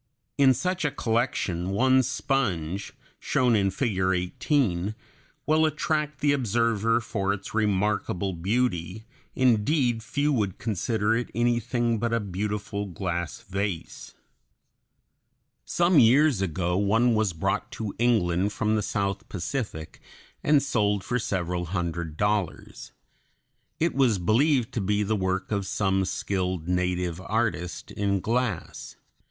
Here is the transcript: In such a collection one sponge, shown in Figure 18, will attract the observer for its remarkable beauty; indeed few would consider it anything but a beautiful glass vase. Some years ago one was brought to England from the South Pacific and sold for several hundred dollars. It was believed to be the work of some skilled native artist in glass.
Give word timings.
In 0.35 0.55
such 0.55 0.83
a 0.83 0.89
collection 0.89 1.69
one 1.69 2.01
sponge, 2.01 2.91
shown 3.19 3.55
in 3.55 3.69
Figure 3.69 4.15
18, 4.15 4.95
will 5.45 5.63
attract 5.63 6.21
the 6.21 6.31
observer 6.31 6.99
for 6.99 7.31
its 7.31 7.53
remarkable 7.53 8.33
beauty; 8.33 9.05
indeed 9.35 10.01
few 10.01 10.33
would 10.33 10.57
consider 10.57 11.15
it 11.15 11.29
anything 11.35 11.99
but 11.99 12.13
a 12.15 12.19
beautiful 12.19 12.87
glass 12.87 13.41
vase. 13.41 14.15
Some 15.65 15.99
years 15.99 16.41
ago 16.41 16.77
one 16.77 17.13
was 17.13 17.31
brought 17.31 17.69
to 17.73 17.93
England 17.99 18.51
from 18.53 18.75
the 18.75 18.81
South 18.81 19.29
Pacific 19.29 19.99
and 20.43 20.63
sold 20.63 21.03
for 21.03 21.19
several 21.19 21.65
hundred 21.65 22.17
dollars. 22.17 22.91
It 23.79 23.93
was 23.93 24.17
believed 24.17 24.71
to 24.73 24.81
be 24.81 25.03
the 25.03 25.15
work 25.15 25.51
of 25.51 25.67
some 25.67 26.05
skilled 26.05 26.67
native 26.67 27.21
artist 27.21 27.91
in 27.91 28.19
glass. 28.19 28.95